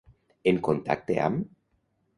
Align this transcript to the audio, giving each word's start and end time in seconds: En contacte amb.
En 0.51 0.57
contacte 0.69 1.21
amb. 1.31 1.57